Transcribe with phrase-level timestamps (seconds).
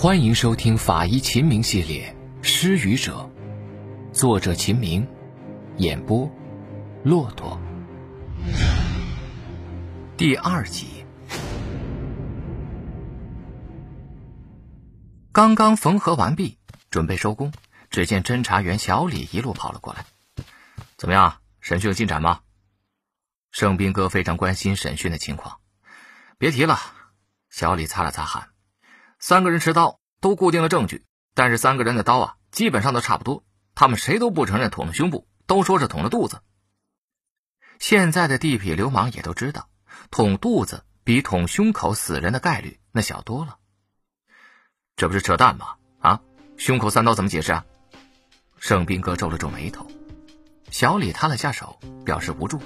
[0.00, 3.30] 欢迎收听法医秦明系列《失语者》，
[4.14, 5.06] 作者秦明，
[5.76, 6.26] 演播
[7.04, 7.60] 骆驼。
[10.16, 11.04] 第二集。
[15.32, 16.56] 刚刚缝合完毕，
[16.90, 17.52] 准备收工，
[17.90, 20.06] 只见侦查员小李一路跑了过来。
[20.96, 22.40] 怎么样，审讯有进展吗？
[23.50, 25.58] 盛斌哥非常关心审讯的情况。
[26.38, 26.78] 别提了，
[27.50, 28.48] 小李擦了擦汗。
[29.20, 33.44] 三个人持刀都固定了证据，但是三个人的刀啊，基本上都差不多。
[33.74, 36.40] 他们谁都不承认捅了胸部，都说是捅了肚子。
[37.78, 39.68] 现在的地痞流氓也都知道，
[40.10, 43.58] 捅肚子比捅胸口死人的概率那小多了。
[44.96, 45.76] 这不是扯淡吗？
[45.98, 46.20] 啊，
[46.56, 47.66] 胸口三刀怎么解释啊？
[48.58, 49.86] 盛斌哥皱了皱眉头。
[50.70, 52.58] 小李摊了下手，表示无助。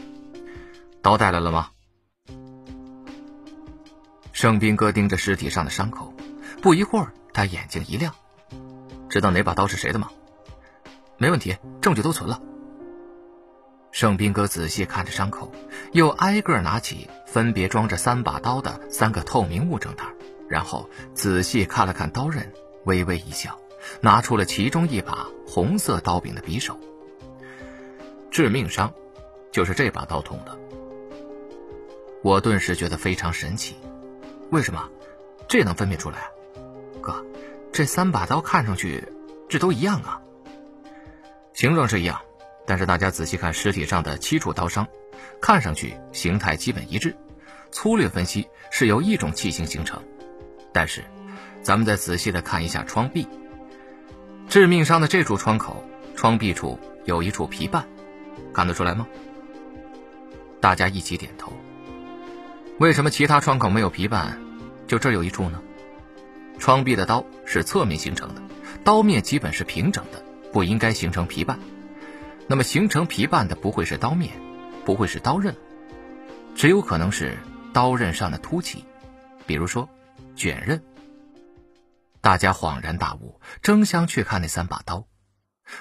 [1.02, 1.70] 刀带来了吗？
[4.32, 6.13] 盛斌哥盯着尸体上的伤口。
[6.64, 8.14] 不一会儿，他眼睛一亮，
[9.10, 10.10] 知道哪把刀是谁的吗？
[11.18, 12.40] 没问题，证据都存了。
[13.92, 15.52] 盛斌哥仔细看着伤口，
[15.92, 20.06] 又挨个拿起分别装着三把刀的三个透明物证袋，
[20.48, 22.50] 然后仔细看了看刀刃，
[22.86, 23.58] 微微一笑，
[24.00, 26.80] 拿出了其中一把红色刀柄的匕首。
[28.30, 28.90] 致命伤，
[29.52, 30.58] 就是这把刀捅的。
[32.22, 33.76] 我顿时觉得非常神奇，
[34.50, 34.88] 为什么？
[35.46, 36.30] 这能分辨出来？
[37.74, 39.02] 这三把刀看上去，
[39.48, 40.22] 这都一样啊。
[41.54, 42.20] 形状是一样，
[42.68, 44.86] 但是大家仔细看尸体上的七处刀伤，
[45.42, 47.16] 看上去形态基本一致。
[47.72, 50.00] 粗略分析是由一种器型形成，
[50.72, 51.02] 但是，
[51.62, 53.26] 咱们再仔细的看一下窗壁。
[54.48, 55.82] 致命伤的这处窗口，
[56.14, 57.88] 窗壁处有一处皮瓣，
[58.52, 59.08] 看得出来吗？
[60.60, 61.52] 大家一起点头。
[62.78, 64.40] 为什么其他窗口没有皮瓣，
[64.86, 65.60] 就这有一处呢？
[66.58, 68.42] 窗壁的刀是侧面形成的，
[68.84, 71.58] 刀面基本是平整的，不应该形成皮瓣。
[72.46, 74.32] 那么形成皮瓣的不会是刀面，
[74.84, 75.54] 不会是刀刃，
[76.54, 77.38] 只有可能是
[77.72, 78.84] 刀刃上的凸起，
[79.46, 79.88] 比如说
[80.36, 80.82] 卷刃。
[82.20, 85.06] 大家恍然大悟，争相去看那三把刀。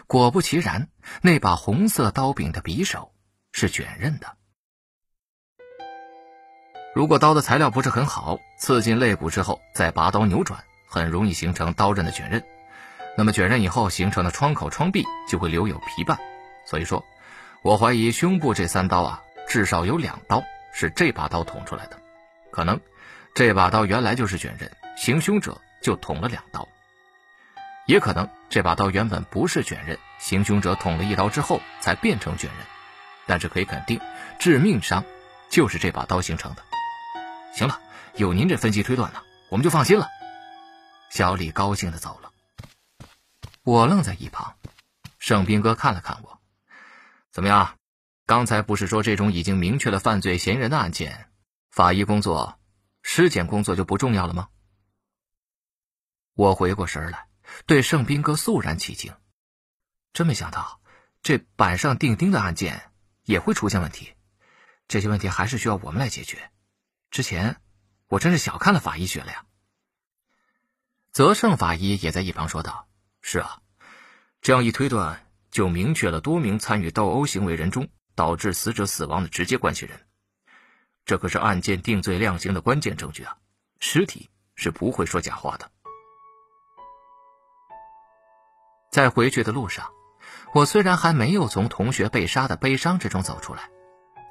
[0.07, 0.89] 果不其然，
[1.21, 3.13] 那把红色刀柄的匕首
[3.51, 4.37] 是卷刃的。
[6.93, 12.43] 如果刀的材料不是很好，刺进肋骨之后再拔刀扭转，很容易形成刀刃的卷刃。
[13.17, 16.19] 那么卷刃以后形成的创口创壁就会留有皮瓣。
[16.65, 17.03] 所以说，
[17.63, 21.97] 我怀疑胸部这三刀啊，至少有两刀是这把刀捅出来的。
[22.51, 22.79] 可能
[23.33, 26.67] 这把刀原来就是卷刃，行凶者就捅了两刀。
[27.87, 32.65] 也可能这把刀原本不是卷刃，行凶者捅了一刀之后才变成卷刃。
[33.25, 33.99] 但是可以肯定，
[34.37, 35.03] 致命伤
[35.49, 36.61] 就是这把刀形成的。
[37.53, 37.79] 行了，
[38.15, 40.07] 有您这分析推断呢，我们就放心了。
[41.11, 42.31] 小李高兴的走了。
[43.63, 44.57] 我愣在一旁，
[45.19, 46.41] 盛斌哥看了看我，
[47.31, 47.77] 怎么样？
[48.25, 51.29] 刚才不是说这种已经明确了犯罪嫌疑人的案件，
[51.69, 52.57] 法医工作、
[53.01, 54.49] 尸检工作就不重要了吗？
[56.33, 57.27] 我回过神来，
[57.67, 59.13] 对盛斌哥肃然起敬。
[60.13, 60.81] 真没想到，
[61.21, 62.89] 这板上钉钉的案件
[63.23, 64.13] 也会出现问题，
[64.87, 66.49] 这些问题还是需要我们来解决。
[67.13, 67.61] 之前，
[68.07, 69.45] 我真是小看了法医学了呀。
[71.11, 72.87] 泽胜法医也在一旁说道
[73.21, 73.59] ：“是啊，
[74.41, 80.07] 这样一推断，就明确了多名参与斗殴行为人中导致死者死亡的直接关系人。
[81.05, 83.37] 这可是案件定罪量刑的关键证据啊！
[83.79, 85.69] 尸体是不会说假话的。”
[88.89, 89.91] 在回去的路上，
[90.55, 93.69] 我虽然还没有从同学被杀的悲伤之中走出来，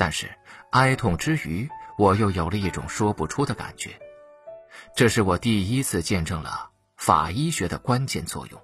[0.01, 0.37] 但是
[0.73, 1.71] 哀痛之余。
[1.99, 3.91] 我又有了一种说不出的感觉，
[4.97, 8.61] 这是我第一次见证了法医学的关键作用。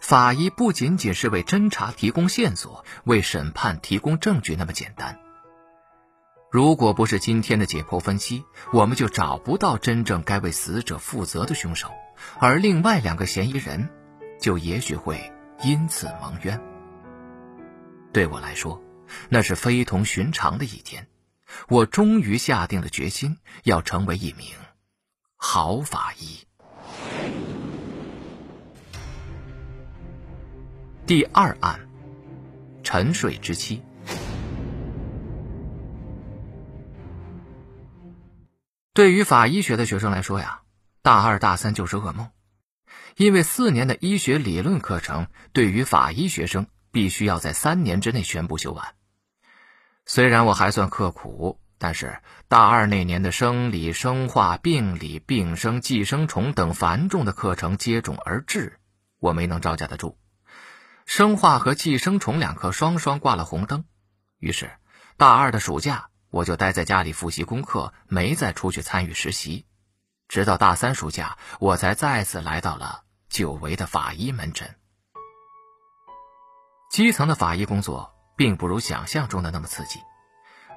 [0.00, 5.18] 法医不仅仅是为侦查提供线索，为审判提供证据那么简单。
[6.50, 11.92] 如果不是今天的解剖分析，我们就找不到真正该为死者负责的凶手，
[12.40, 13.88] 而另外两个嫌疑人，
[14.40, 15.32] 就也许会
[15.62, 16.60] 因此蒙冤。
[18.12, 18.82] 对我来说，
[19.28, 21.06] 那是非同寻常的一天。
[21.68, 24.46] 我终于下定了决心，要成为一名
[25.36, 26.40] 好法医。
[31.06, 31.88] 第二案，
[32.82, 33.82] 沉睡之妻。
[38.92, 40.62] 对于法医学的学生来说呀，
[41.02, 42.30] 大二大三就是噩梦，
[43.16, 48.97] 因为四年的医学理论课程，对于法医学生必须要在三年之内全部修完。
[50.10, 58.80] 虽然我还算刻苦，但是大二那年的生理、生化、病理、病生、寄生虫等繁重的课程接踵而至，
[59.20, 60.18] 我没能招架得住。
[61.04, 63.84] 生化和寄生虫两科双双挂了红灯，
[64.38, 64.70] 于是
[65.18, 69.66] 大二的暑假我就待在家里复习功课，没再出去参与实习。
[70.26, 74.74] 直到大三暑假，我才再次来到了久违的法医门诊。
[76.90, 80.00] 基层的法医工作并不如想象中的那么刺激。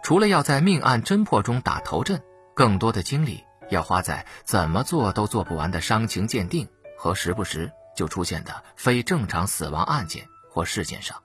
[0.04, 2.22] 除了要在命案侦破中打头阵，
[2.56, 6.68] 更多的精力要花在怎么做都做不完的伤情鉴定
[6.98, 11.22] 和时不时就出现的非正常死亡案件或事件上。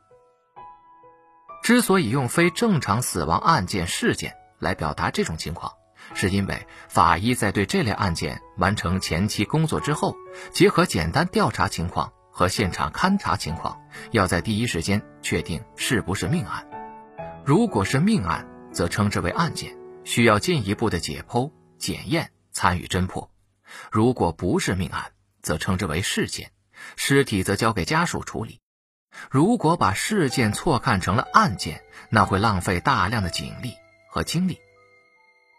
[1.63, 5.73] 之所以用非正常死亡案件事件来表达这种情况，
[6.15, 10.15] 是因为法医在对这类案件完成前期工作之后，
[10.53, 13.81] 结合简单调查情况和现场勘查情况，
[14.11, 16.69] 要在第一时间确定是不是命案。
[17.47, 19.75] 如果是命案，则称之为案件，
[20.05, 23.31] 需要进一步的解剖、检验、参与侦破；
[23.91, 26.51] 如果不是命案，则称之为事件，
[26.97, 28.61] 尸体则交给家属处理。
[29.31, 33.73] 如果把事件错看成了案件，那会浪费大量的警力
[34.11, 34.59] 和精力。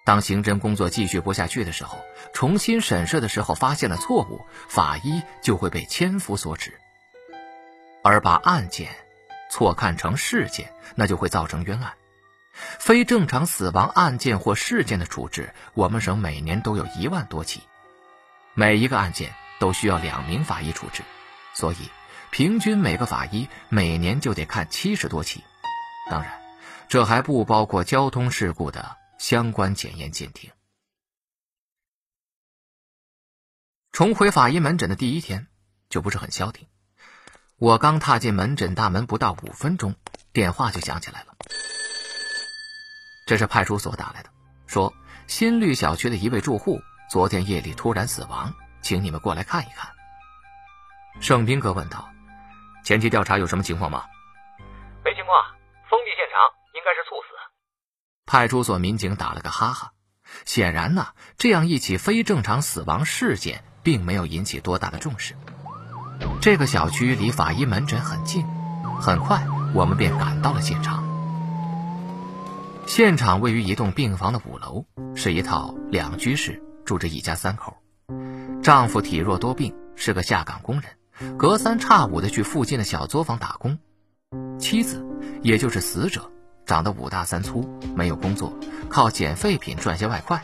[0.08, 2.00] 当刑侦工作继续不下去的时候，
[2.32, 4.40] 重新审视的时候发现了错误，
[4.70, 6.72] 法医就会被千夫所指；
[8.06, 8.90] 而把案件
[9.52, 11.92] 错看成事件，那就会造成冤案。
[12.54, 17.64] 非正常死亡案件或事件的处置，我们省每年都有一万多起，
[18.54, 21.04] 每一个案件都需要两名法医处置，
[21.54, 21.92] 所以
[22.32, 25.44] 平均每个法医每年就得看七十多起。
[26.10, 26.32] 当然，
[26.88, 30.52] 这还不包括交通事故的相关检验鉴定。
[33.92, 35.48] 重回法医门诊的第一天
[35.90, 36.68] 就不是很消停，
[37.58, 39.96] 我刚踏进门诊大门不到五分钟，
[40.34, 41.36] 电话就响起来了。
[43.26, 44.30] 这是派出所打来的，
[44.68, 44.94] 说
[45.26, 46.80] 新绿小区的一位住户
[47.10, 49.92] 昨天夜里突然死亡，请你们过来看一看。
[51.20, 52.08] 盛斌哥问道
[52.86, 54.06] ：“前期调查有什么情况吗
[55.04, 55.57] ？”“没情况，
[58.28, 59.94] 派出所民警打了个哈哈。
[60.46, 61.08] 显然呢，
[61.38, 65.34] 这样一起非正常死亡事件并没有引起多大的重视。
[66.42, 68.46] 这个小区离法医门诊很近，
[69.00, 71.04] 很快我们便赶到了现场。
[72.86, 74.86] 现场位于一栋病房的五楼，
[75.16, 77.78] 是一套两居室，住着一家三口。
[78.62, 83.78] 丈夫体弱多病，是个下岗工人，隔三差五的去附近的小作坊打工。
[84.60, 85.06] 妻子，
[85.42, 86.32] 也就是死者，
[86.68, 88.54] 长得五大三粗，没有工作，
[88.90, 90.44] 靠捡废品赚些外快。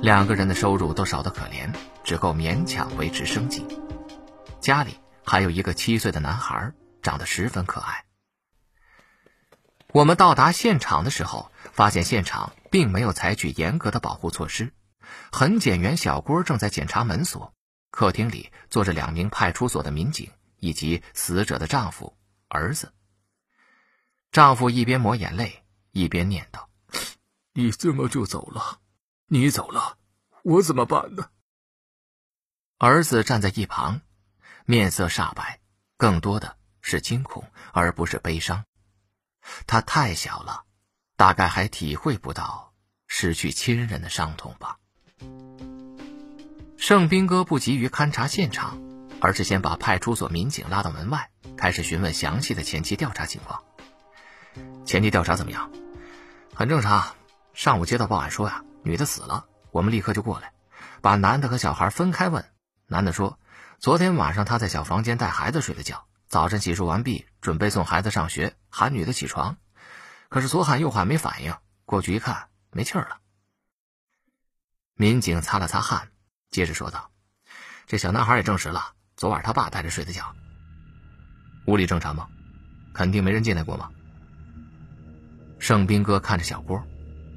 [0.00, 1.70] 两个人的收入都少得可怜，
[2.02, 3.64] 只够勉强维持生计。
[4.60, 6.72] 家里还有一个七岁的男孩，
[7.02, 8.04] 长得十分可爱。
[9.92, 14.72] 我们到达现场的时候，发现现场并没有采取严格的保护措施。
[15.30, 17.52] 痕检员小郭正在检查门锁，
[17.90, 22.16] 客厅里坐着两名派出所的民警以及死者的丈夫、
[22.48, 22.90] 儿子。
[24.32, 26.64] 丈夫一边抹眼泪，一边念叨
[27.52, 28.80] ：“你这么就走了？
[29.26, 29.98] 你走了，
[30.42, 31.28] 我怎么办呢？”
[32.80, 34.00] 儿子站在一旁，
[34.64, 35.60] 面色煞白，
[35.98, 38.64] 更多的是惊恐，而不是悲伤。
[39.66, 40.64] 他太小了，
[41.16, 42.72] 大概还体会不到
[43.06, 44.78] 失去亲人的伤痛吧。
[46.78, 48.80] 盛斌哥不急于勘察现场，
[49.20, 53.62] 而是先把派出所民警拉到门外，开始询问详细的前期调查情况。
[54.84, 55.70] 前期调查怎么样？
[56.54, 57.14] 很正常。
[57.54, 60.52] 上午接到报案说呀，女的死了，我们立刻就过来，
[61.00, 62.44] 把男的和小孩分开问。
[62.86, 63.38] 男的说，
[63.78, 66.06] 昨天晚上他在小房间带孩子睡的觉。
[66.28, 69.58] 早晨洗漱完毕，准备送孩子上学，喊女的起床，
[70.30, 73.18] 可是左喊右喊没反应，过去一看没气儿了。
[74.94, 76.08] 民警擦了擦汗，
[76.50, 77.10] 接着说道
[77.86, 80.34] ：“这小男孩也证实了，昨晚他爸带着睡的觉。
[81.66, 82.28] 屋里正常吗？
[82.94, 83.90] 肯定没人进来过吗？”
[85.62, 86.82] 盛斌哥看着小郭，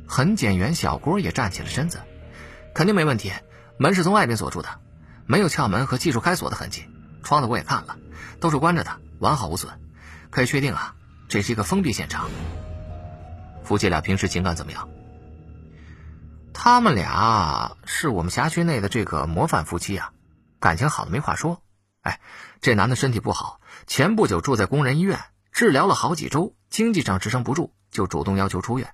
[0.08, 2.01] 痕检员小郭也站起了身子
[2.74, 3.32] ：“肯定没问题，
[3.77, 4.79] 门是从外边锁住的，
[5.27, 6.86] 没有撬门和技术开锁的痕迹，
[7.22, 7.96] 窗子我也看了。”
[8.41, 9.72] 都是关着的，完好无损，
[10.32, 10.96] 可以确定啊，
[11.29, 12.27] 这是一个封闭现场。
[13.63, 14.89] 夫妻俩平时情感怎么样？
[16.51, 20.13] 他们俩是我们辖区内的这个模范夫妻啊，
[20.60, 21.62] 感情好的没话说。
[22.01, 22.20] 哎，
[22.60, 25.20] 这男的身体不好，前不久住在工人医院，
[25.51, 28.94] 治疗了好几周，经济上支撑不住，就主动要求出院。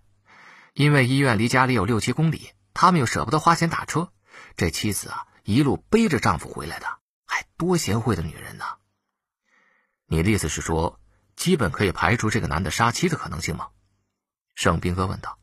[0.74, 4.14] 因为医院离家里有六七公里，他们又舍不得花钱打车，
[4.56, 6.88] 这妻子啊一路背着丈夫回来的，
[7.26, 8.66] 还多贤惠的女人呢。
[10.06, 11.00] 你的意思是说，
[11.36, 13.70] 基本可以排除这个男的杀妻的可能性吗？
[14.56, 15.40] 盛斌哥问道。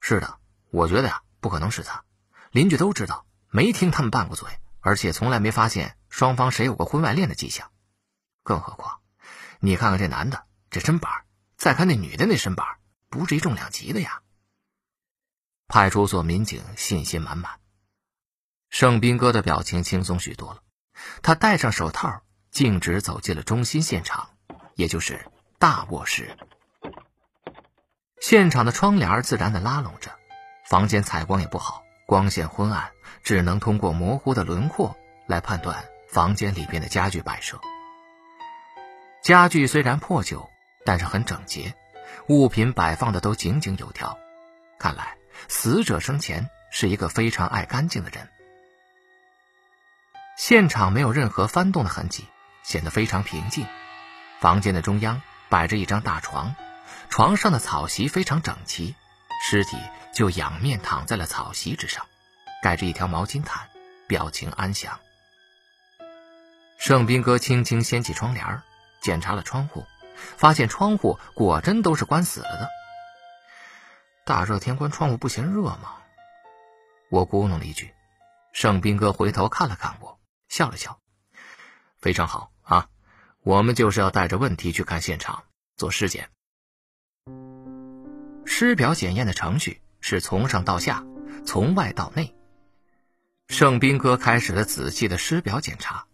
[0.00, 0.38] 是的，
[0.70, 2.04] 我觉得呀，不可能是他。
[2.50, 4.48] 邻居都知道，没听他们拌过嘴，
[4.80, 7.70] 而且从来没发现双方谁有过婚外恋的迹象。
[8.42, 9.00] 更何况，
[9.60, 11.24] 你看看这男的这身板，
[11.58, 12.64] 再看那女的那身板，
[13.10, 14.22] 不至一重两级的呀。
[15.66, 17.58] 派出所民警信心满满。
[18.70, 20.62] 盛斌哥的表情轻松许多了，
[21.20, 22.22] 他戴上手套，
[22.52, 24.30] 径直走进了中心现场，
[24.76, 25.26] 也就是
[25.58, 26.38] 大卧室。
[28.20, 30.16] 现场的窗帘自然的拉拢着，
[30.68, 32.92] 房间采光也不好，光线昏暗，
[33.24, 34.96] 只能通过模糊的轮廓
[35.26, 37.60] 来判断房间里边的家具摆设。
[39.24, 40.48] 家具虽然破旧，
[40.88, 41.74] 但是很整洁，
[42.28, 44.18] 物品摆放的都井井有条，
[44.78, 48.26] 看来死者生前是一个非常爱干净的人。
[50.38, 52.24] 现场没有任何翻动的痕迹，
[52.62, 53.66] 显得非常平静。
[54.40, 56.56] 房间的中央摆着一张大床，
[57.10, 58.96] 床上的草席非常整齐，
[59.44, 59.76] 尸体
[60.14, 62.06] 就仰面躺在了草席之上，
[62.62, 63.68] 盖着一条毛巾毯，
[64.06, 64.98] 表情安详。
[66.78, 68.62] 盛斌哥轻轻掀起窗帘，
[69.02, 69.84] 检查了窗户，
[70.36, 72.68] 发现窗户果真都是关死了的。
[74.24, 75.96] 大热天关窗户不嫌热吗？
[77.10, 77.94] 我咕哝了一句。
[78.52, 80.18] 盛斌哥回头看了看我。
[80.48, 80.98] 笑了笑，
[82.00, 82.88] 非常好啊，
[83.42, 85.44] 我们就是要带着问题去看现场
[85.76, 86.30] 做尸检。
[88.46, 91.04] 尸表检验的程序是从上到下，
[91.44, 92.34] 从外到内。
[93.48, 96.06] 盛斌哥开始了仔细的尸表检查。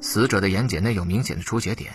[0.00, 1.94] 死者的眼睑内有明显的出血点，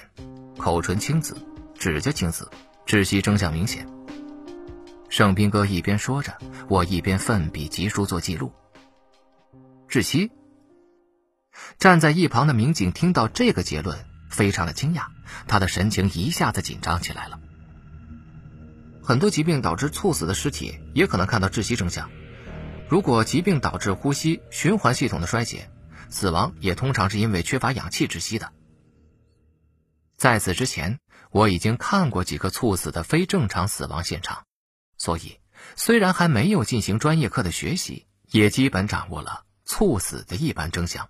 [0.64, 1.36] 口唇青紫，
[1.78, 2.50] 指甲青紫，
[2.86, 3.86] 窒息征象明显。
[5.10, 6.38] 盛斌哥一边说着，
[6.70, 8.50] 我一边奋笔疾书做记录。
[9.90, 10.32] 窒息。
[11.78, 15.08] 站在一旁的民警听到这个结论，非常的惊讶，
[15.50, 17.38] 他的神情一下子紧张起来了。
[19.04, 22.10] 很多疾病导致猝死的尸体也可能看到窒息征象，
[22.88, 25.70] 如果疾病导致呼吸循环系统的衰竭，
[26.08, 28.50] 死亡也通常是因为缺乏氧气窒息的。
[30.24, 31.02] 在此之前，
[31.32, 34.46] 我已经看过几个猝死的非正常死亡现场，
[34.98, 35.42] 所以
[35.76, 41.10] 虽然还没有进行专业课的学习，也基本掌握了猝死的一般征象。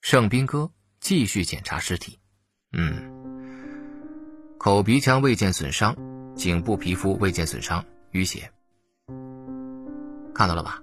[0.00, 0.70] 盛斌哥
[1.00, 2.18] 继续检查尸体，
[2.72, 5.94] 嗯，口鼻腔未见损伤，
[6.34, 8.50] 颈部皮肤未见损伤，淤血。
[10.34, 10.82] 看到了吧？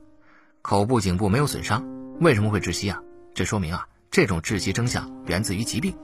[0.61, 1.83] 口部、颈部没有损伤，
[2.19, 3.01] 为什么会窒息啊？
[3.33, 5.97] 这说明啊，这种窒息征象源自于疾病。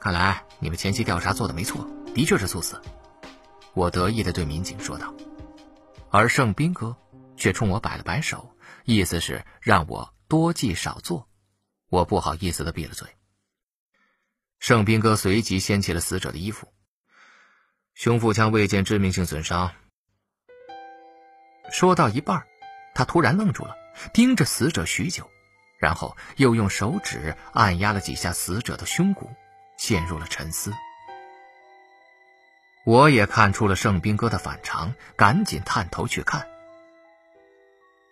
[0.00, 2.80] 看来你们前期调查做的没错，的确是猝死。
[3.74, 5.14] 我得意的对民警说道，
[6.10, 6.96] 而盛斌哥
[7.36, 11.28] 却冲我摆了摆手，意思是让我多记少做。
[11.90, 13.06] 我不好意思的闭了嘴。
[14.58, 16.72] 盛斌哥随即掀起了死者的衣服，
[17.92, 19.70] 胸腹腔未见致命性损伤。
[21.70, 22.46] 说到一半，
[22.94, 23.76] 他突然愣住了，
[24.14, 25.30] 盯着死者许久，
[25.78, 29.30] 然后又用手指按压了几下死者的胸骨，
[29.80, 30.74] 陷入了沉思。
[32.84, 36.46] 我也看出了盛斌哥的反常，赶紧探头去看，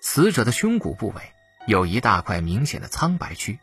[0.00, 1.32] 死者的胸骨部位
[1.66, 3.58] 有一大块明显的苍白区。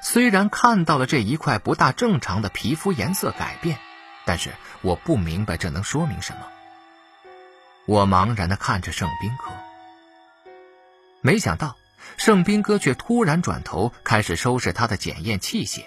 [0.00, 3.78] 虽然看到了这一块不大正常的皮肤颜色改变，
[4.24, 4.50] 但是
[4.80, 6.48] 我不明白这能说明什么。
[7.86, 9.44] 我茫然的看着盛斌哥，
[11.20, 11.76] 没想到
[12.16, 15.84] 盛斌哥却突然转头开始收拾他的检验器械，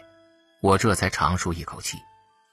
[0.62, 1.98] 我这才长舒一口气，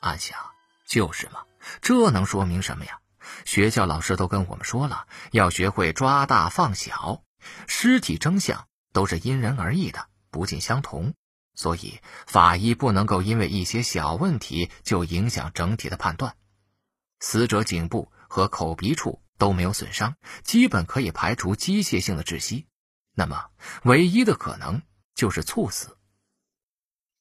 [0.00, 0.38] 暗想：
[0.86, 1.44] 就是嘛，
[1.80, 2.98] 这能说明什么呀？
[3.44, 7.22] 学校老师都跟我们说了，要学会抓大放小，
[7.66, 11.14] 尸体征象都是因人而异的，不尽相同。
[11.54, 16.34] 所以，法医不能够因为一些小问题就影响整体的判断。
[17.20, 22.66] 死者颈部和口鼻处都没有损伤，基本可以排除机械性的窒息。
[23.14, 23.50] 那么，
[23.84, 24.82] 唯一的可能
[25.14, 25.96] 就是猝死。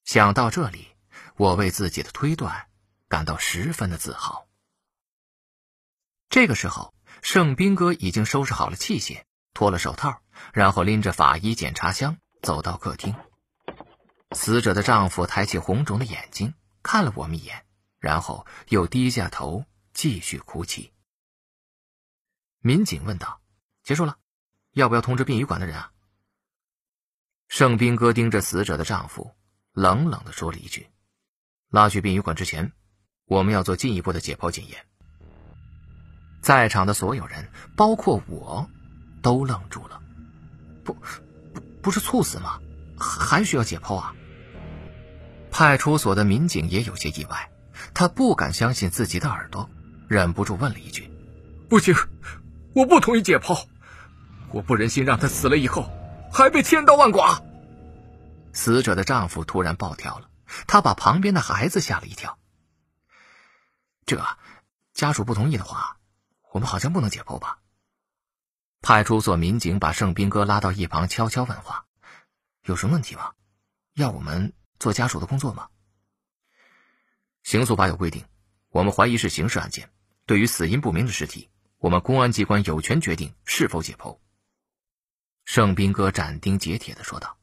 [0.04, 0.88] 想到这里，
[1.36, 2.68] 我为自己的推断
[3.08, 4.48] 感到十分的自豪。
[6.28, 13.14] 这个时候，盛斌哥已经收拾好了器械，脱了手套，然后拎着法医检查箱走到客厅。
[14.32, 17.66] 死者的丈夫抬起红肿的眼睛看了我们一眼，
[17.98, 20.92] 然后又低下头继续哭泣。
[22.60, 23.40] 民警问道
[23.84, 24.16] ：“结束了，
[24.72, 25.92] 要不要通知殡仪馆的人啊？”
[27.48, 29.34] 盛斌哥盯着死者的丈夫，
[29.72, 30.88] 冷冷地说了一句
[31.70, 32.72] ：“拉去殡仪馆之前，
[33.26, 34.84] 我们要做进一步的解剖检验。”
[36.42, 38.68] 在场的所有人，包括我，
[39.22, 40.02] 都愣住了。
[40.84, 42.60] 不，不，不是猝死吗？
[42.98, 44.14] 还需要解剖啊？
[45.50, 47.50] 派出所的民警也有些意外，
[47.94, 49.70] 他不敢相信自己的耳朵，
[50.08, 51.10] 忍不住问了一句
[51.70, 51.94] ：“不行，
[52.74, 53.64] 我不同意解剖，
[54.50, 55.90] 我不忍心让他死了以后
[56.30, 57.42] 还被千刀万剐。
[58.52, 60.30] 死者的丈夫突然暴跳了，
[60.66, 62.38] 他把旁边的孩子吓了一跳。
[64.04, 64.24] 这
[64.92, 65.98] 家属不同意的话，
[66.52, 67.58] 我们好像不能解剖吧？
[68.80, 71.86] 派出所民警把盛斌哥拉到一旁，悄悄问话
[72.66, 73.32] ：“有什么问题吗？
[73.94, 75.68] 要我们做家属的工作吗？”
[77.44, 78.24] 刑诉法有规定，
[78.70, 79.92] 我们怀疑是刑事案件，
[80.26, 84.18] 对于死因不明的尸体，我们公安机关有权决定是否解剖。
[85.44, 87.38] 盛斌哥斩钉截铁的说道：“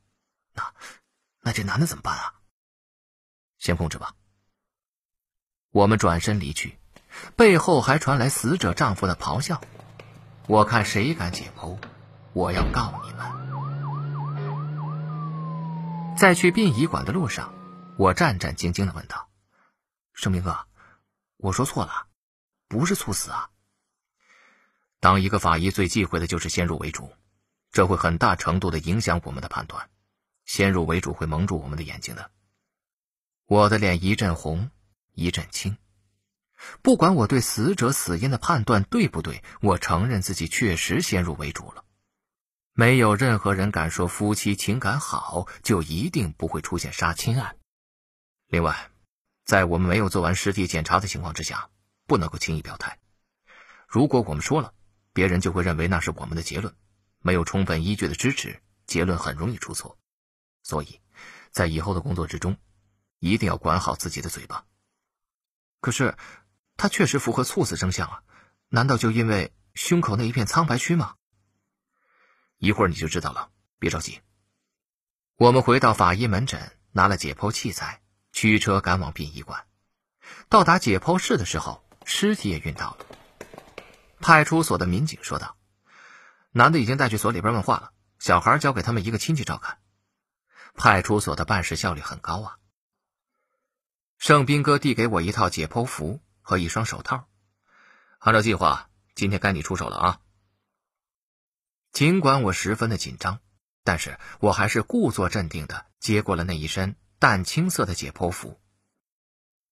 [0.53, 0.73] 那，
[1.41, 2.33] 那这男的怎么办啊？
[3.57, 4.13] 先控制吧。”
[5.71, 6.79] 我们转身离去，
[7.35, 9.61] 背后还传来死者丈夫的咆哮。
[10.47, 11.77] 我看谁敢解剖，
[12.33, 13.29] 我要告你们！
[16.17, 17.53] 在去殡仪馆的路上，
[17.97, 19.29] 我战战兢兢的问道
[20.13, 20.65] ：“盛明哥，
[21.37, 22.07] 我说错了，
[22.67, 23.51] 不是猝死啊？”
[24.99, 27.13] 当一个法医最忌讳的就是先入为主，
[27.71, 29.89] 这会很大程度的影响我们的判断。
[30.49, 32.31] 先入为主会蒙住我们的眼睛的。
[33.45, 34.71] 我的脸一阵红，
[35.13, 35.77] 一阵青。
[36.81, 41.85] 不管我对死者死因的判断对不对，我承认自己确实先入为主了。
[42.73, 47.55] 没有任何人敢说夫妻情感好就一定不会出现杀亲案。
[48.47, 48.89] 另外，
[49.45, 51.69] 在我们没有做完尸体检查的情况之下，
[52.07, 52.97] 不能够轻易表态。
[53.87, 54.73] 如果我们说了，
[55.13, 56.73] 别人就会认为那是我们的结论，
[57.19, 59.95] 没有充分依据的支持，结论很容易出错。
[60.69, 61.01] 所以，
[61.51, 62.57] 在以后的工作之中，
[63.19, 64.65] 一定要管好自己的嘴巴。
[65.81, 66.15] 可是。
[66.81, 68.23] 他确实符合猝死征象啊，
[68.69, 71.15] 难道就因为胸口那一片苍白区吗？
[72.57, 73.49] 一会儿你就知道了，
[73.79, 74.21] 别着急。
[75.35, 79.67] 我们回到法医门诊，拿了解剖器材，驱车赶往殡仪馆。
[80.47, 83.05] 到达解剖室的时候，尸体也运到了。
[84.21, 85.57] 派出所的民警说道
[86.51, 89.78] ：“男的已经带去所里边问话了，小孩交给他们一个亲戚照看。”
[90.73, 92.57] 派出所的办事效率很高啊。
[94.17, 96.21] 盛斌哥递给我一套解剖服。
[96.41, 97.27] 和一双手套，
[98.17, 100.19] 按照计划，今天该你出手了啊！
[101.91, 103.39] 尽管我十分的紧张，
[103.83, 108.59] 但是我还是故作镇定的接过了那一身淡青色的解剖服。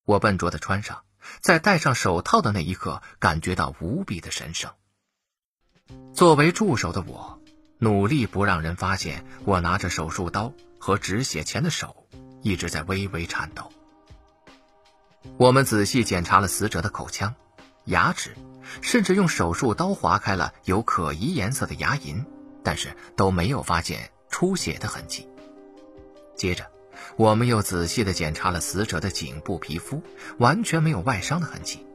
[0.03, 1.03] 我笨拙的穿上，
[1.41, 4.71] 在戴上手套的那一刻，感觉到无比的神圣。
[6.13, 7.41] 作为助手的我，
[7.79, 12.07] 努力不让人发现我拿着手术刀和止血钳的手
[12.41, 13.71] 一直在微微颤抖。
[15.37, 17.35] 我们仔细检查了死者的口腔、
[17.85, 18.35] 牙齿，
[18.81, 22.23] 甚至用手术刀划开了有可疑颜色的牙龈，
[22.63, 25.27] 但是都没有发现出血的痕迹。
[26.35, 26.69] 接着，
[27.17, 30.01] 我们又仔细地检查了死者的颈部皮肤，
[30.37, 31.85] 完全没有外伤的痕迹。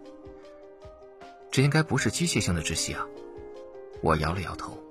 [1.50, 3.06] 这应该不是机械性的窒息啊！
[4.02, 4.82] 我摇了摇头。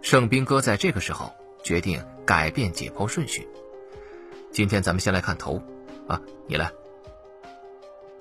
[0.00, 1.34] 盛斌哥在这个时候
[1.68, 3.46] 决定改变解剖顺序。
[4.50, 5.62] 今天咱们先来看头，
[6.06, 6.72] 啊，你来。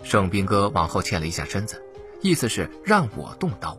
[0.04, 1.82] 盛斌哥往后欠了一下身子，
[2.20, 3.78] 意思是让我动刀。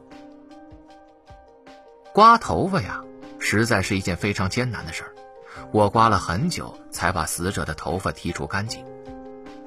[2.14, 3.04] 刮头发呀，
[3.38, 5.12] 实在是一件非常艰难的事儿。
[5.70, 8.82] 我刮了很久，才把死者的头发剔除干净。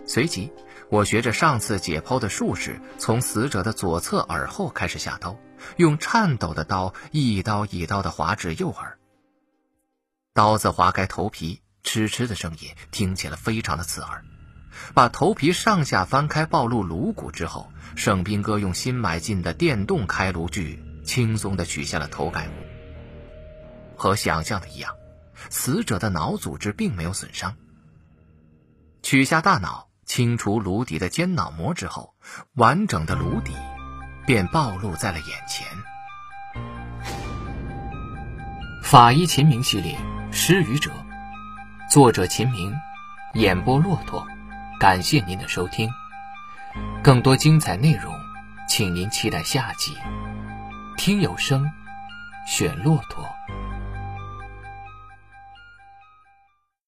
[0.08, 0.52] 随即，
[0.90, 5.38] 我学着上次解剖的术式，从死者的左侧耳后开始下刀，
[5.78, 8.98] 用颤抖的刀一刀一刀地划至右耳。
[10.34, 14.24] 刀子划开头皮，哧哧的声音听起来非常的刺耳。
[14.94, 22.54] 把头皮上下翻开，暴露颅骨之后，盛斌哥用新买进的电动开颅锯轻松地取下了头盖骨。
[23.98, 24.96] 和想象的一样，
[25.50, 27.58] 死者的脑组织并没有损伤。
[29.04, 32.15] 取下大脑，清除颅底的间脑膜之后，
[32.54, 33.52] 完整的颅底
[34.26, 35.67] 便暴露在了眼前。
[38.82, 39.98] 法医秦明系列
[40.34, 40.91] 《失语者》，
[41.91, 42.74] 作者秦明，
[43.34, 44.26] 演播骆驼。
[44.80, 45.89] 感谢您的收听，
[47.04, 48.13] 更多精彩内容，
[48.67, 49.96] 请您期待下集。
[50.98, 51.70] 听有声，
[52.48, 53.30] 选骆驼。